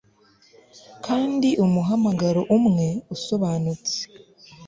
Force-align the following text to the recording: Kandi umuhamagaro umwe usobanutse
Kandi 1.05 1.49
umuhamagaro 1.65 2.41
umwe 2.57 2.87
usobanutse 3.15 3.97